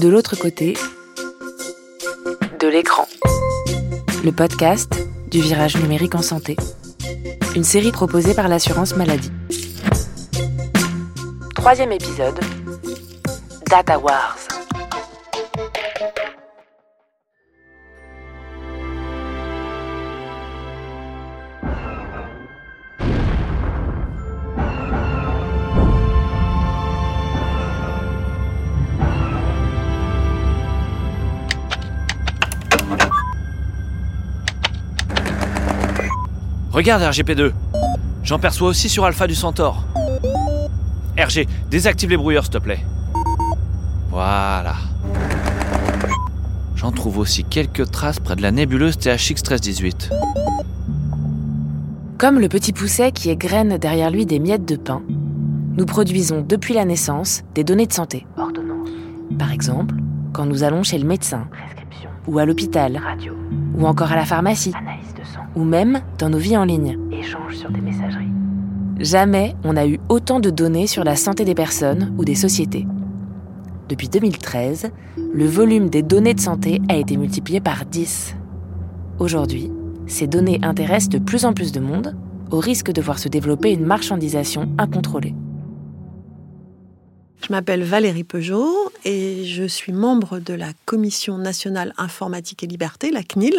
[0.00, 0.78] De l'autre côté
[2.58, 3.06] de l'écran.
[4.24, 4.90] Le podcast
[5.30, 6.56] du virage numérique en santé.
[7.54, 9.30] Une série proposée par l'assurance maladie.
[11.54, 12.40] Troisième épisode.
[13.68, 14.39] Data Wars.
[36.80, 37.52] Regarde RGP2.
[38.24, 39.84] J'en perçois aussi sur Alpha du Centaure.
[41.18, 42.80] RG, désactive les brouilleurs s'il te plaît.
[44.08, 44.76] Voilà.
[46.76, 50.10] J'en trouve aussi quelques traces près de la nébuleuse THX 1318.
[52.16, 55.02] Comme le petit pousset qui égrène derrière lui des miettes de pain,
[55.76, 58.26] nous produisons depuis la naissance des données de santé.
[59.38, 59.96] Par exemple,
[60.32, 61.46] quand nous allons chez le médecin,
[62.26, 63.02] ou à l'hôpital,
[63.76, 64.72] ou encore à la pharmacie,
[65.56, 66.98] ou même dans nos vies en ligne.
[67.12, 68.30] Échange sur des messageries.
[68.98, 72.86] Jamais on a eu autant de données sur la santé des personnes ou des sociétés.
[73.88, 74.90] Depuis 2013,
[75.32, 78.36] le volume des données de santé a été multiplié par 10.
[79.18, 79.72] Aujourd'hui,
[80.06, 82.16] ces données intéressent de plus en plus de monde,
[82.50, 85.34] au risque de voir se développer une marchandisation incontrôlée.
[87.42, 93.10] Je m'appelle Valérie Peugeot et je suis membre de la Commission nationale informatique et liberté,
[93.10, 93.58] la CNIL,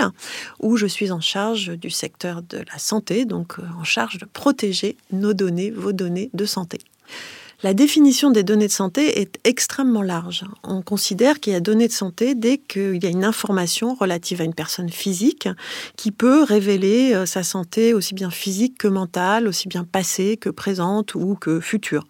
[0.59, 4.25] où je suis en charge du secteur de la santé, donc euh, en charge de
[4.25, 6.79] protéger nos données, vos données de santé.
[7.63, 10.45] La définition des données de santé est extrêmement large.
[10.63, 14.41] On considère qu'il y a données de santé dès qu'il y a une information relative
[14.41, 15.47] à une personne physique
[15.95, 20.49] qui peut révéler euh, sa santé aussi bien physique que mentale, aussi bien passée que
[20.49, 22.07] présente ou que future.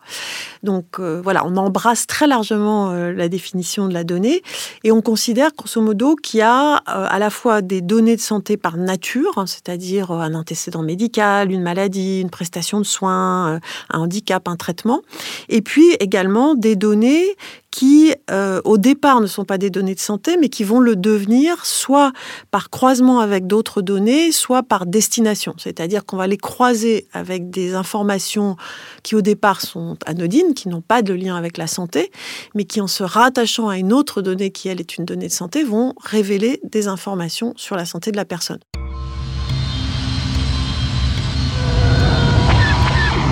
[0.64, 4.44] Donc euh, voilà, on embrasse très largement euh, la définition de la donnée
[4.86, 8.56] et on considère grosso modo qu'il y a à la fois des données de santé
[8.56, 13.60] par nature, hein, c'est-à-dire un antécédent médical, une maladie, une prestation de soins,
[13.90, 15.02] un handicap, un traitement,
[15.50, 17.36] et puis également des données
[17.72, 20.98] qui, euh, au départ, ne sont pas des données de santé, mais qui vont le
[20.98, 22.12] devenir soit
[22.52, 25.56] par croisement avec d'autres données, soit par destination.
[25.58, 28.58] C'est-à-dire qu'on va les croiser avec des informations
[29.04, 32.12] qui, au départ, sont anodines, qui n'ont pas de lien avec la santé,
[32.56, 35.34] mais qui, en se rattachant à une autre donnée qui, elle, est une donnée de
[35.34, 38.60] santé, vont révéler des informations sur la santé de la personne.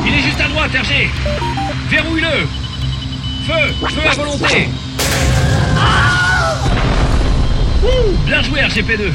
[0.05, 1.09] Il est juste à droite, Hergé
[1.89, 2.45] Verrouille-le
[3.47, 4.69] Feu Feu à volonté
[8.27, 9.11] Bien joué, RGP2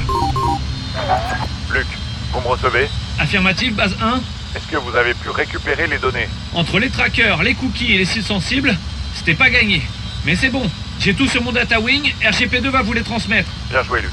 [1.72, 1.86] Luc,
[2.32, 2.88] vous me recevez?
[3.20, 4.20] Affirmative, base 1
[4.56, 6.28] Est-ce que vous avez pu récupérer les données?
[6.52, 8.76] Entre les trackers, les cookies et les sites sensibles,
[9.14, 9.80] c'était pas gagné.
[10.26, 10.68] Mais c'est bon,
[10.98, 13.50] j'ai tout sur mon data wing, RGP2 va vous les transmettre.
[13.70, 14.10] Bien joué, Luc.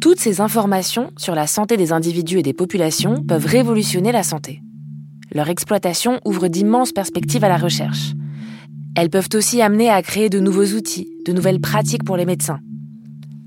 [0.00, 4.62] Toutes ces informations sur la santé des individus et des populations peuvent révolutionner la santé.
[5.36, 8.14] Leur exploitation ouvre d'immenses perspectives à la recherche.
[8.96, 12.60] Elles peuvent aussi amener à créer de nouveaux outils, de nouvelles pratiques pour les médecins.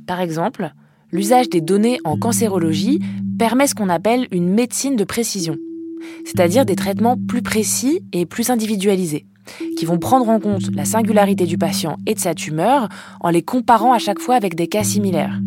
[0.05, 0.71] Par exemple,
[1.11, 2.99] l'usage des données en cancérologie
[3.39, 5.57] permet ce qu'on appelle une médecine de précision,
[6.25, 9.25] c'est-à-dire des traitements plus précis et plus individualisés,
[9.75, 12.87] qui vont prendre en compte la singularité du patient et de sa tumeur
[13.19, 15.39] en les comparant à chaque fois avec des cas similaires.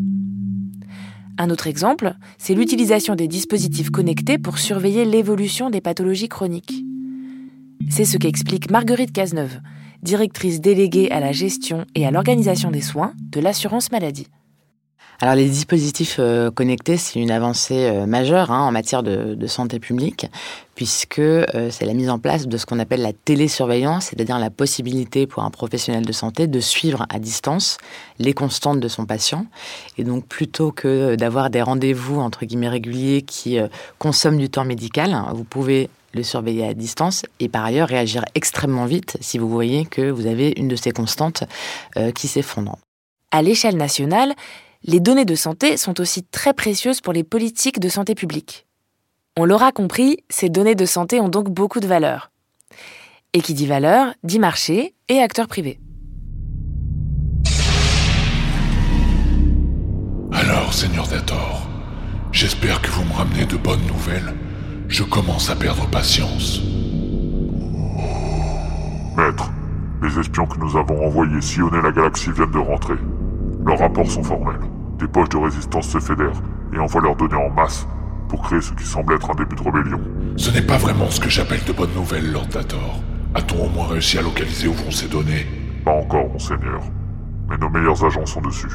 [1.43, 6.85] Un autre exemple, c'est l'utilisation des dispositifs connectés pour surveiller l'évolution des pathologies chroniques.
[7.91, 9.59] C'est ce qu'explique Marguerite Cazeneuve,
[10.05, 14.29] directrice déléguée à la gestion et à l'organisation des soins de l'assurance maladie.
[15.21, 19.79] Alors les dispositifs euh, connectés, c'est une avancée euh, majeure hein, en matière de, santé
[19.79, 20.27] publique,
[20.75, 24.51] puisque euh, c'est la mise en place de ce qu'on appelle la télésurveillance, c'est-à-dire la
[24.51, 27.79] possibilité pour un professionnel de santé de suivre à distance
[28.19, 29.47] les constantes de son patient.
[29.97, 33.59] Et donc plutôt que d'avoir des rendez-vous entre guillemets réguliers qui
[33.99, 38.87] consomment du temps médical, vous pouvez le surveiller à distance et par ailleurs réagir extrêmement
[38.87, 41.45] vite si vous voyez que vous avez une de ces constantes
[42.15, 42.77] qui s'effondre.
[43.31, 44.35] À l'échelle nationale,
[44.85, 48.67] les données de santé sont aussi très précieuses pour les politiques de santé publique.
[49.39, 52.33] On l'aura compris, ces données de santé ont donc beaucoup de valeur.
[53.33, 55.81] Et qui dit valeur, dit marché et acteurs privés.
[60.33, 61.67] Alors, Seigneur Dator,
[62.33, 64.35] j'espère que vous me ramenez de bonnes nouvelles.
[64.89, 66.61] Je commence à perdre patience.
[69.17, 69.51] Maître,
[70.03, 72.97] les espions que nous avons envoyés sillonner la galaxie viennent de rentrer.
[73.65, 74.61] Leurs rapports sont formels.
[74.99, 76.43] Des poches de résistance se fédèrent
[76.75, 77.87] et envoient leurs données en masse
[78.29, 80.01] pour créer ce qui semble être un début de rébellion.
[80.37, 83.03] Ce n'est pas vraiment ce que j'appelle de bonnes nouvelles, Lord Dator.
[83.35, 85.47] A-t-on au moins réussi à localiser où vont ces données?
[85.85, 86.81] Pas encore, monseigneur.
[87.49, 88.69] Mais nos meilleurs agents sont dessus.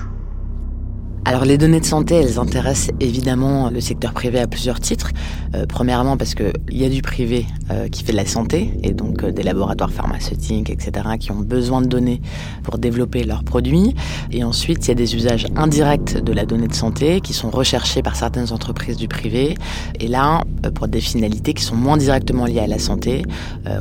[1.28, 5.12] Alors les données de santé, elles intéressent évidemment le secteur privé à plusieurs titres.
[5.56, 8.94] Euh, premièrement parce qu'il y a du privé euh, qui fait de la santé, et
[8.94, 12.22] donc euh, des laboratoires pharmaceutiques, etc., qui ont besoin de données
[12.64, 13.94] pour développer leurs produits.
[14.32, 17.50] Et ensuite, il y a des usages indirects de la donnée de santé qui sont
[17.50, 19.56] recherchés par certaines entreprises du privé,
[20.00, 20.46] et là,
[20.76, 23.24] pour des finalités qui sont moins directement liées à la santé,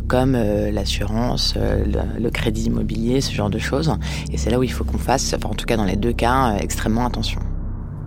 [0.08, 3.92] comme l'assurance, le, le crédit immobilier, ce genre de choses.
[4.32, 6.12] Et c'est là où il faut qu'on fasse, enfin en tout cas dans les deux
[6.12, 7.35] cas, extrêmement attention.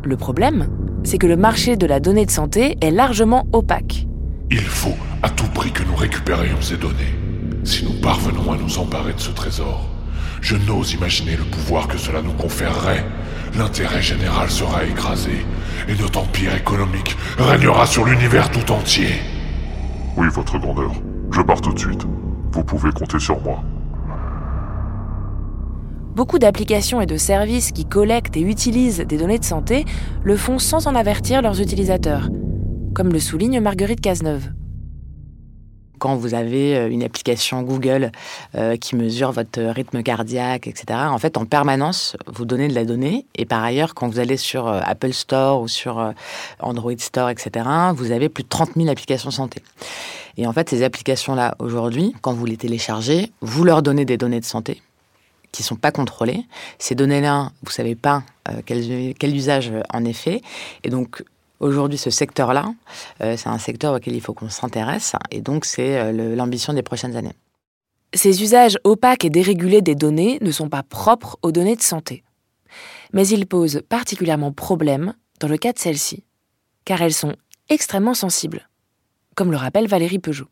[0.09, 0.69] Le problème,
[1.03, 4.07] c'est que le marché de la donnée de santé est largement opaque.
[4.49, 7.13] Il faut à tout prix que nous récupérions ces données.
[7.63, 9.87] Si nous parvenons à nous emparer de ce trésor,
[10.41, 13.05] je n'ose imaginer le pouvoir que cela nous conférerait.
[13.55, 15.45] L'intérêt général sera écrasé
[15.87, 19.09] et notre empire économique régnera sur l'univers tout entier.
[20.17, 20.91] Oui, votre grandeur.
[21.31, 22.07] Je pars tout de suite.
[22.51, 23.63] Vous pouvez compter sur moi.
[26.19, 29.85] Beaucoup d'applications et de services qui collectent et utilisent des données de santé
[30.21, 32.27] le font sans en avertir leurs utilisateurs,
[32.93, 34.49] comme le souligne Marguerite Cazeneuve
[35.97, 38.13] quand vous avez euh, une application Google
[38.55, 42.85] euh, qui mesure votre rythme cardiaque, etc., en fait, en permanence, vous donnez de la
[42.85, 43.25] donnée.
[43.35, 46.13] Et par ailleurs, quand vous allez sur euh, Apple Store ou sur
[46.61, 49.61] Android Store, etc., vous avez plus de 30 000 applications santé.
[50.37, 54.39] Et en fait, ces applications-là, aujourd'hui, quand vous les téléchargez, vous leur donnez des données
[54.39, 54.81] de santé
[55.51, 56.45] qui sont pas contrôlées.
[56.77, 60.41] Ces données-là, vous savez pas euh, quel, usage en est fait.
[60.83, 61.23] Et donc,
[61.59, 62.73] aujourd'hui, ce secteur-là,
[63.21, 65.15] euh, c'est un secteur auquel il faut qu'on s'intéresse.
[65.31, 67.33] Et donc, c'est euh, l'ambition des prochaines années.
[68.13, 72.23] Ces usages opaques et dérégulés des données ne sont pas propres aux données de santé.
[73.13, 76.23] Mais ils posent particulièrement problème dans le cas de celles-ci,
[76.85, 77.35] car elles sont
[77.69, 78.67] extrêmement sensibles,
[79.35, 80.47] comme le rappelle Valérie Peugeot.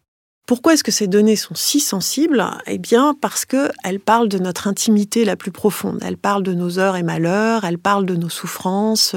[0.47, 2.41] Pourquoi est-ce que ces données sont si sensibles?
[2.67, 5.99] Eh bien, parce qu'elles parlent de notre intimité la plus profonde.
[6.05, 9.13] Elles parlent de nos heures et malheurs, elles parlent de nos souffrances,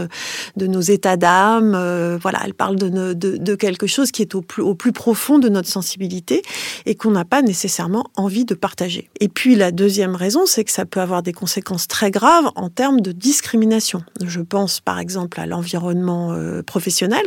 [0.56, 1.76] de nos états d'âme.
[1.76, 5.48] Euh, voilà, elles parlent de, quelque chose qui est au plus, au plus profond de
[5.48, 6.42] notre sensibilité
[6.84, 9.08] et qu'on n'a pas nécessairement envie de partager.
[9.20, 12.70] Et puis, la deuxième raison, c'est que ça peut avoir des conséquences très graves en
[12.70, 14.02] termes de discrimination.
[14.26, 17.24] Je pense par exemple à l'environnement euh, professionnel.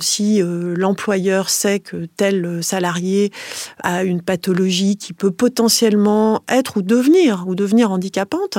[0.00, 3.25] Si euh, l'employeur sait que tel salarié
[3.82, 8.58] à une pathologie qui peut potentiellement être ou devenir ou devenir handicapante,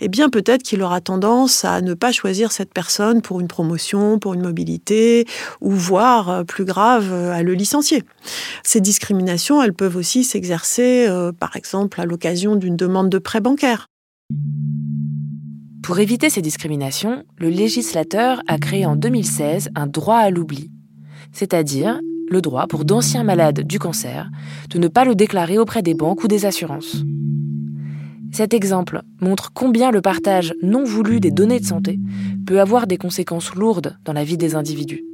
[0.00, 4.18] eh bien peut-être qu'il aura tendance à ne pas choisir cette personne pour une promotion,
[4.18, 5.26] pour une mobilité
[5.60, 8.02] ou voire euh, plus grave à le licencier.
[8.62, 13.40] Ces discriminations, elles peuvent aussi s'exercer euh, par exemple à l'occasion d'une demande de prêt
[13.40, 13.88] bancaire.
[15.82, 20.70] Pour éviter ces discriminations, le législateur a créé en 2016 un droit à l'oubli,
[21.32, 24.30] c'est-à-dire le droit pour d'anciens malades du cancer
[24.70, 27.04] de ne pas le déclarer auprès des banques ou des assurances.
[28.32, 32.00] Cet exemple montre combien le partage non voulu des données de santé
[32.46, 35.04] peut avoir des conséquences lourdes dans la vie des individus.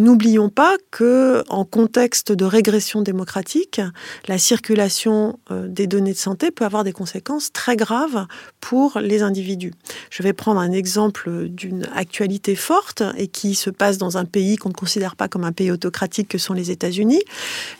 [0.00, 3.82] N'oublions pas que, en contexte de régression démocratique,
[4.28, 8.26] la circulation euh, des données de santé peut avoir des conséquences très graves
[8.62, 9.74] pour les individus.
[10.08, 14.56] Je vais prendre un exemple d'une actualité forte et qui se passe dans un pays
[14.56, 17.20] qu'on ne considère pas comme un pays autocratique que sont les États-Unis.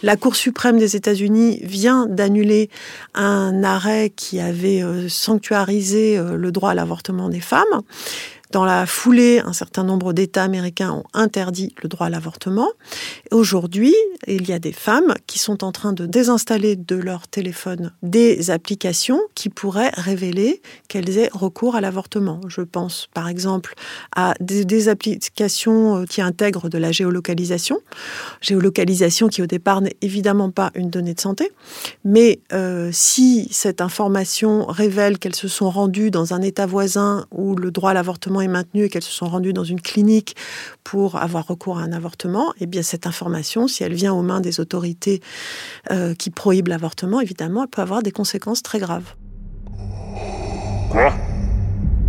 [0.03, 2.69] La Cour suprême des États-Unis vient d'annuler
[3.15, 7.81] un arrêt qui avait euh, sanctuarisé euh, le droit à l'avortement des femmes.
[8.51, 12.69] Dans la foulée, un certain nombre d'États américains ont interdit le droit à l'avortement.
[13.31, 13.95] Aujourd'hui,
[14.27, 18.51] il y a des femmes qui sont en train de désinstaller de leur téléphone des
[18.51, 22.41] applications qui pourraient révéler qu'elles aient recours à l'avortement.
[22.49, 23.75] Je pense par exemple
[24.17, 27.79] à des, applications euh, qui intègrent de la géolocalisation.
[28.41, 31.53] Géolocalisation qui au départ n'est évidemment pas une donnée de santé,
[32.05, 37.55] mais euh, si cette information révèle qu'elles se sont rendues dans un État voisin où
[37.55, 40.37] le droit à l'avortement est maintenue et qu'elles se sont rendues dans une clinique
[40.85, 44.41] pour avoir recours à un avortement, eh bien cette information, si elle vient aux mains
[44.41, 45.21] des autorités
[45.91, 49.15] euh, qui prohibent l'avortement, évidemment, elle peut avoir des conséquences très graves.
[50.91, 51.13] Quoi?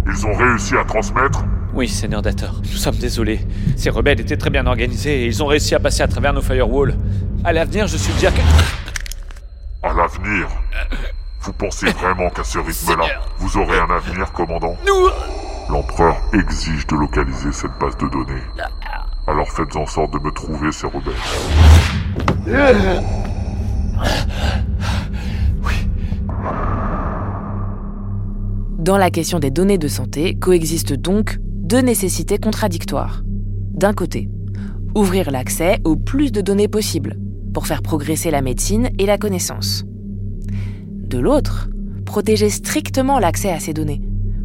[0.07, 1.45] Ils ont réussi à transmettre?
[1.73, 3.39] Oui, Seigneur Dator, nous sommes désolés.
[3.77, 6.41] Ces rebelles étaient très bien organisés et ils ont réussi à passer à travers nos
[6.41, 6.97] firewalls.
[7.43, 8.41] À l'avenir, je suis dire que...
[9.83, 10.47] À l'avenir?
[11.41, 13.05] Vous pensez vraiment qu'à ce rythme-là,
[13.39, 14.75] vous aurez un avenir, commandant?
[14.85, 15.40] Nous...
[15.71, 18.41] L'empereur exige de localiser cette base de données.
[19.25, 21.13] Alors faites en sorte de me trouver ces rebelles.
[28.79, 33.21] Dans la question des données de santé coexistent donc deux nécessités contradictoires.
[33.73, 34.29] D'un côté,
[34.93, 37.15] ouvrir l'accès au plus de données possible,
[37.53, 39.85] pour faire progresser la médecine et la connaissance.
[40.49, 41.69] De l'autre,
[42.05, 44.01] protéger strictement l'accès à ces données,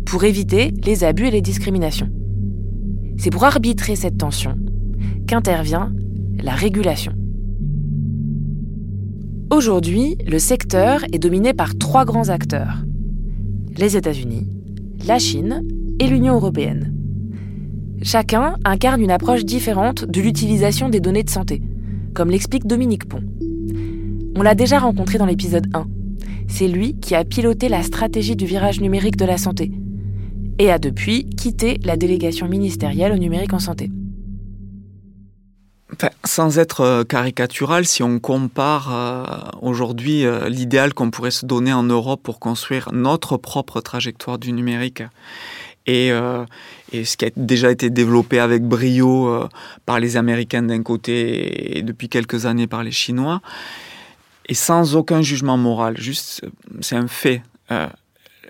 [0.06, 2.08] pour éviter les abus et les discriminations.
[3.18, 4.56] C'est pour arbitrer cette tension
[5.26, 5.92] qu'intervient
[6.38, 7.12] la régulation.
[9.50, 12.84] Aujourd'hui, le secteur est dominé par trois grands acteurs.
[13.76, 14.46] Les États-Unis,
[15.06, 15.64] la Chine
[15.98, 16.94] et l'Union européenne.
[18.02, 21.62] Chacun incarne une approche différente de l'utilisation des données de santé,
[22.14, 23.22] comme l'explique Dominique Pont.
[24.36, 25.86] On l'a déjà rencontré dans l'épisode 1.
[26.48, 29.72] C'est lui qui a piloté la stratégie du virage numérique de la santé
[30.58, 33.90] et a depuis quitté la délégation ministérielle au numérique en santé.
[36.24, 39.24] sans être euh, caricatural, si on compare euh,
[39.62, 44.52] aujourd'hui euh, l'idéal qu'on pourrait se donner en Europe pour construire notre propre trajectoire du
[44.52, 45.02] numérique
[45.86, 46.10] et,
[46.90, 49.48] et ce qui a déjà été développé avec brio
[49.84, 53.40] par les Américains d'un côté et depuis quelques années par les Chinois,
[54.48, 56.44] et sans aucun jugement moral, juste
[56.80, 57.40] c'est un fait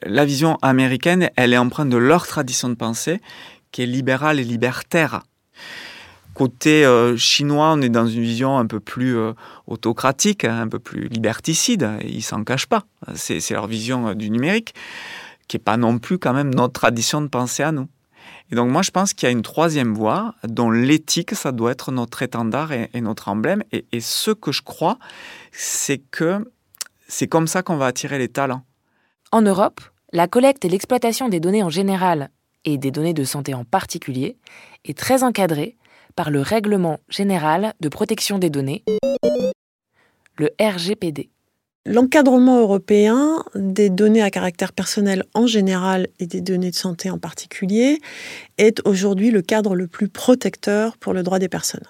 [0.05, 3.21] la vision américaine, elle est empreinte de leur tradition de pensée,
[3.73, 5.23] qui est libérale et libertaire.
[6.35, 9.33] Côté euh, chinois, on est dans une vision un peu plus euh,
[9.67, 12.85] autocratique, hein, un peu plus liberticide, et ils s'en cachent pas.
[13.15, 14.75] C'est leur vision euh, du numérique,
[15.49, 17.89] qui n'est pas non plus quand même notre tradition de pensée à nous.
[18.51, 21.73] Et donc moi, je pense qu'il y a une troisième voie, dont l'éthique, ça doit
[21.73, 23.63] être notre étendard et, notre emblème.
[23.73, 24.99] Et, et ce que je crois,
[25.53, 26.45] c'est que
[27.09, 28.63] c'est comme ça qu'on va attirer les talents.
[29.33, 29.81] En Europe,
[30.13, 32.31] la collecte et l'exploitation des données en général
[32.65, 34.39] et des données de santé en particulier
[34.85, 35.77] est très encadrée
[36.15, 38.85] par le Règlement général de protection des données,
[40.37, 41.31] le RGPD.
[41.89, 47.19] L'encadrement européen des données à caractère personnel en général et des données de santé en
[47.19, 48.01] particulier
[48.59, 51.85] est aujourd'hui le cadre le plus protecteur pour le droit des personnes.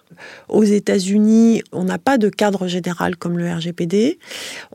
[0.50, 4.18] Aux États-Unis, on n'a pas de cadre général comme le RGPD.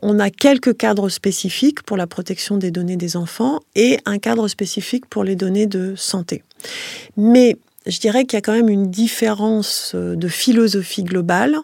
[0.02, 4.48] On a quelques cadres spécifiques pour la protection des données des enfants et un cadre
[4.48, 6.42] spécifique pour les données de santé.
[7.16, 11.58] Mais je dirais qu'il y a quand même une différence de philosophie globale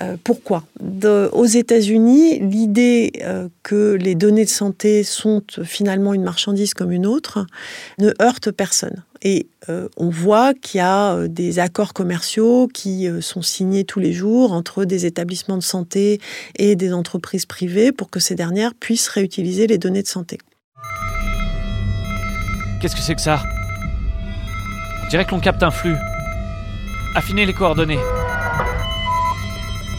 [0.00, 0.64] euh, pourquoi?
[1.32, 7.06] Aux États-Unis, l'idée euh, que les données de santé sont finalement une marchandise comme une
[7.06, 7.46] autre
[7.98, 9.04] ne heurte personne.
[9.22, 14.12] Et euh, on voit qu'il y a des accords commerciaux qui sont signés tous les
[14.12, 16.20] jours entre des établissements de santé
[16.58, 20.38] et des entreprises privées pour que ces dernières puissent réutiliser les données de santé.
[22.80, 23.42] Qu'est-ce que c'est que ça?
[25.04, 25.96] On dirait que l'on capte un flux.
[27.14, 28.00] Affinez les coordonnées.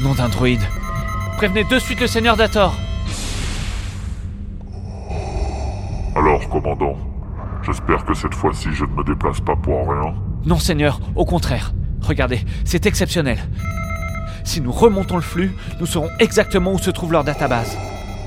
[0.01, 0.61] Nom d'un druide.
[1.37, 2.75] Prévenez de suite le seigneur d'Ator.
[6.15, 6.97] Alors, commandant,
[7.63, 10.13] j'espère que cette fois-ci je ne me déplace pas pour rien.
[10.45, 11.73] Non, seigneur, au contraire.
[12.01, 13.39] Regardez, c'est exceptionnel.
[14.43, 17.77] Si nous remontons le flux, nous saurons exactement où se trouve leur database.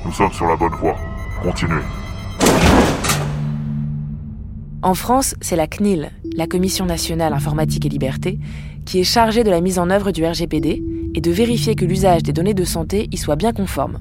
[0.04, 0.96] Nous sommes sur la bonne voie.
[1.42, 1.82] Continuez.
[4.80, 8.38] En France, c'est la CNIL, la Commission nationale informatique et liberté,
[8.86, 10.82] qui est chargée de la mise en œuvre du RGPD
[11.14, 13.98] et de vérifier que l'usage des données de santé y soit bien conforme.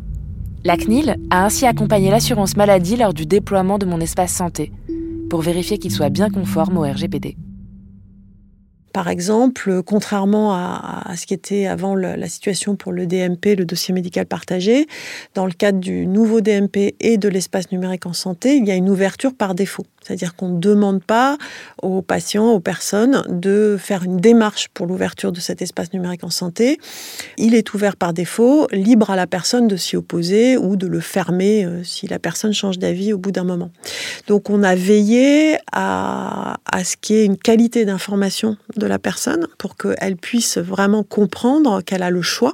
[0.63, 4.71] La CNIL a ainsi accompagné l'assurance maladie lors du déploiement de mon espace santé,
[5.29, 7.37] pour vérifier qu'il soit bien conforme au RGPD.
[8.93, 13.93] Par exemple, contrairement à, ce qui était avant la situation pour le DMP, le dossier
[13.93, 14.87] médical partagé,
[15.35, 18.75] dans le cadre du nouveau DMP et de l'espace numérique en santé, il y a
[18.75, 19.85] une ouverture par défaut.
[20.07, 21.37] C'est-à-dire qu'on ne demande pas
[21.81, 26.29] aux patients, aux personnes de faire une démarche pour l'ouverture de cet espace numérique en
[26.29, 26.79] santé.
[27.37, 30.99] Il est ouvert par défaut, libre à la personne de s'y opposer ou de le
[30.99, 33.69] fermer euh, si la personne change d'avis au bout d'un moment.
[34.27, 39.47] Donc on a veillé à, ce qu'il y ait une qualité d'information de la personne
[39.57, 42.53] pour qu'elle puisse vraiment comprendre qu'elle a le choix,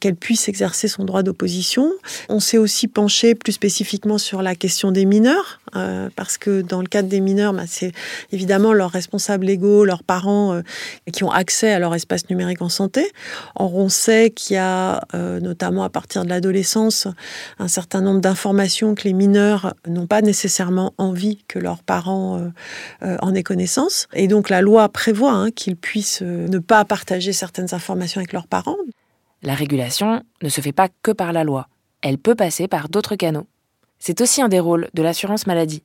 [0.00, 1.90] qu'elle puisse exercer son droit d'opposition.
[2.28, 6.81] On s'est aussi penché plus spécifiquement sur la question des mineurs, euh, parce que dans
[6.82, 7.92] le cadre des mineurs, bah, c'est
[8.30, 10.62] évidemment leurs responsables légaux, leurs parents euh,
[11.12, 13.10] qui ont accès à leur espace numérique en santé.
[13.54, 17.08] Or, on sait qu'il y a, euh, notamment à partir de l'adolescence,
[17.58, 22.50] un certain nombre d'informations que les mineurs n'ont pas nécessairement envie que leurs parents
[23.02, 24.08] en aient connaissance.
[24.14, 28.46] Et donc, la loi prévoit hein, qu'ils puissent ne pas partager certaines informations avec leurs
[28.46, 28.76] parents.
[29.42, 31.68] La régulation ne se fait pas que par la loi.
[32.00, 33.46] Elle peut passer par d'autres canaux.
[33.98, 35.82] C'est aussi un des rôles de l'assurance maladie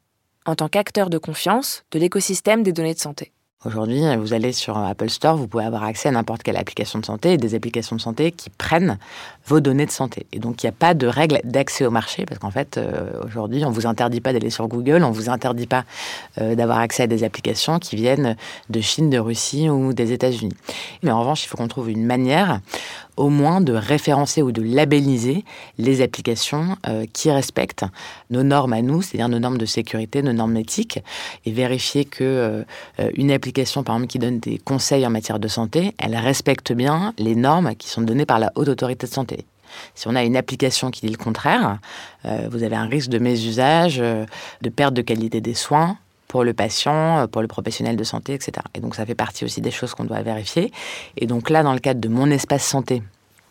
[0.47, 3.31] en tant qu'acteur de confiance de l'écosystème des données de santé.
[3.65, 7.05] Aujourd'hui, vous allez sur Apple Store, vous pouvez avoir accès à n'importe quelle application de
[7.05, 8.99] santé et des applications de santé qui prennent
[9.47, 10.27] vos données de santé.
[10.31, 13.09] Et donc, il n'y a pas de règle d'accès au marché parce qu'en fait, euh,
[13.25, 15.85] aujourd'hui, on ne vous interdit pas d'aller sur Google, on ne vous interdit pas
[16.39, 18.37] euh, d'avoir accès à des applications qui viennent
[18.69, 20.53] de Chine, de Russie ou des États-Unis.
[21.01, 22.61] Mais en revanche, il faut qu'on trouve une manière
[23.17, 25.43] au moins de référencer ou de labelliser
[25.77, 27.85] les applications euh, qui respectent
[28.29, 30.99] nos normes à nous, c'est-à-dire nos normes de sécurité, nos normes éthiques,
[31.45, 32.63] et vérifier que euh,
[32.99, 36.71] euh, une application, par exemple, qui donne des conseils en matière de santé, elle respecte
[36.71, 39.45] bien les normes qui sont données par la haute autorité de santé.
[39.95, 41.79] Si on a une application qui dit le contraire,
[42.23, 45.97] vous avez un risque de mésusage, de perte de qualité des soins,
[46.27, 48.53] pour le patient, euh, pour le professionnel de santé, etc.
[48.73, 50.71] Et donc ça fait partie aussi des choses qu'on doit vérifier.
[51.17, 53.01] Et donc là, dans le cadre de mon espace santé,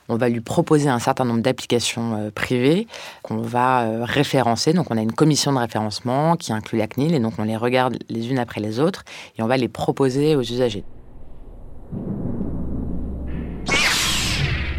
[0.09, 2.87] on va lui proposer un certain nombre d'applications euh, privées
[3.23, 4.73] qu'on va euh, référencer.
[4.73, 7.57] Donc on a une commission de référencement qui inclut la CNIL et donc on les
[7.57, 9.05] regarde les unes après les autres
[9.39, 10.85] et on va les proposer aux usagers.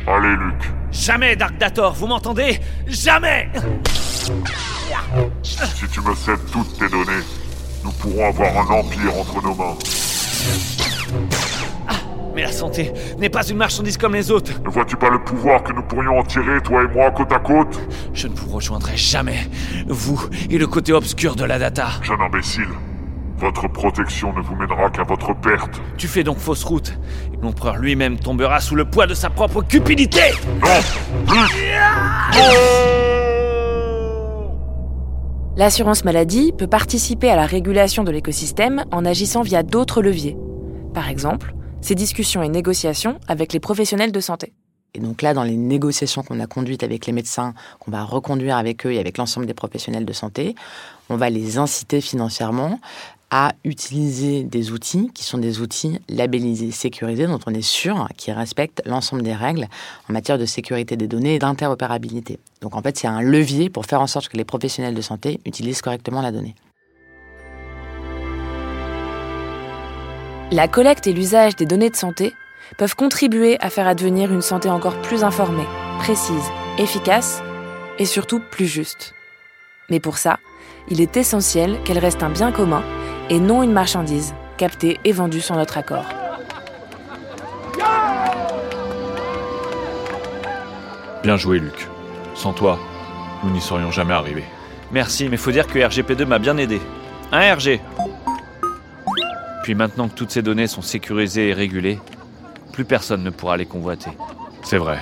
[0.07, 0.71] Allez Luc.
[0.91, 2.59] Jamais Dark Dator, vous m'entendez?
[2.87, 3.49] Jamais
[5.43, 7.23] Si tu me cèdes toutes tes données,
[7.87, 9.77] nous pourrons avoir un empire entre nos mains.
[11.87, 11.93] Ah,
[12.35, 14.51] mais la santé n'est pas une marchandise comme les autres.
[14.61, 17.39] Ne vois-tu pas le pouvoir que nous pourrions en tirer, toi et moi, côte à
[17.39, 17.79] côte?
[18.13, 19.49] Je ne vous rejoindrai jamais,
[19.87, 21.87] vous et le côté obscur de la data.
[22.03, 22.67] Jeune imbécile,
[23.37, 25.79] votre protection ne vous mènera qu'à votre perte.
[25.97, 26.93] Tu fais donc fausse route.
[27.41, 30.33] L'empereur lui-même tombera sous le poids de sa propre cupidité.
[30.61, 30.81] Non
[31.25, 31.57] Plus
[35.57, 40.37] L'assurance maladie peut participer à la régulation de l'écosystème en agissant via d'autres leviers.
[40.93, 44.53] Par exemple, ses discussions et négociations avec les professionnels de santé.
[44.93, 48.55] Et donc là, dans les négociations qu'on a conduites avec les médecins, qu'on va reconduire
[48.55, 50.53] avec eux et avec l'ensemble des professionnels de santé,
[51.09, 52.79] on va les inciter financièrement
[53.29, 58.33] à utiliser des outils qui sont des outils labellisés, sécurisés, dont on est sûr qu'ils
[58.33, 59.67] respectent l'ensemble des règles
[60.09, 62.39] en matière de sécurité des données et d'interopérabilité.
[62.61, 65.41] Donc en fait, c'est un levier pour faire en sorte que les professionnels de santé
[65.45, 66.55] utilisent correctement la donnée.
[70.51, 72.33] La collecte et l'usage des données de santé
[72.77, 75.67] peuvent contribuer à faire advenir une santé encore plus informée,
[75.99, 77.41] précise, efficace
[77.99, 79.13] et surtout plus juste.
[79.89, 80.39] Mais pour ça,
[80.89, 82.83] il est essentiel qu'elle reste un bien commun
[83.29, 86.05] et non une marchandise captée et vendue sans notre accord.
[91.23, 91.87] Bien joué, Luc.
[92.35, 92.79] Sans toi,
[93.43, 94.45] nous n'y serions jamais arrivés.
[94.91, 96.79] Merci, mais faut dire que RGP2 m'a bien aidé.
[97.31, 97.81] Un RG
[99.63, 101.99] Puis maintenant que toutes ces données sont sécurisées et régulées,
[102.71, 104.11] plus personne ne pourra les convoiter.
[104.63, 104.99] C'est vrai.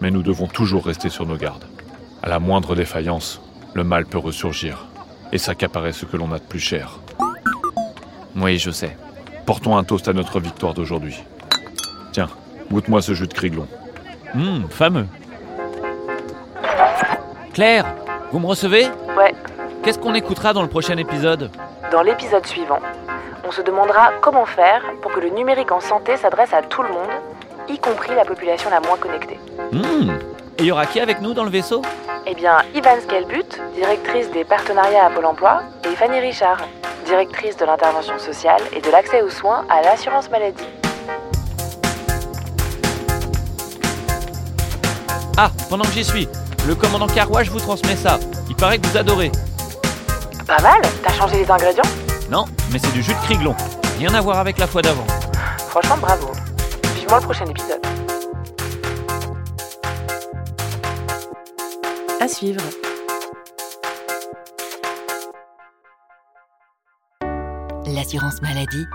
[0.00, 1.66] Mais nous devons toujours rester sur nos gardes.
[2.22, 3.40] À la moindre défaillance,
[3.74, 4.86] le mal peut ressurgir
[5.32, 6.98] et s'accaparer ce que l'on a de plus cher.
[8.40, 8.96] Oui, je sais.
[9.46, 11.22] Portons un toast à notre victoire d'aujourd'hui.
[12.12, 12.28] Tiens,
[12.70, 13.66] goûte-moi ce jus de criglon.
[14.34, 15.06] Hum, fameux.
[17.52, 17.86] Claire,
[18.30, 18.86] vous me recevez?
[19.16, 19.34] Ouais.
[19.82, 21.50] Qu'est-ce qu'on écoutera dans le prochain épisode?
[21.90, 22.80] Dans l'épisode suivant,
[23.46, 26.90] on se demandera comment faire pour que le numérique en santé s'adresse à tout le
[26.90, 27.10] monde,
[27.68, 29.40] y compris la population la moins connectée.
[29.72, 30.12] Hum.
[30.58, 31.82] Et il y aura qui avec nous dans le vaisseau?
[32.26, 36.58] Eh bien, Ivan Skelbut, directrice des partenariats à Pôle emploi, et Fanny Richard,
[37.08, 40.68] directrice de l'intervention sociale et de l'accès aux soins à l'assurance maladie.
[45.38, 46.28] Ah, pendant que j'y suis,
[46.66, 48.18] le commandant Carouage vous transmet ça.
[48.50, 49.32] Il paraît que vous adorez.
[50.46, 51.90] Pas mal T'as changé les ingrédients?
[52.30, 53.54] Non, mais c'est du jus de criglon.
[53.98, 55.06] Rien à voir avec la fois d'avant.
[55.70, 56.32] Franchement, bravo.
[56.94, 57.80] Vivement le prochain épisode.
[62.20, 62.60] À suivre.
[67.94, 68.86] L'assurance maladie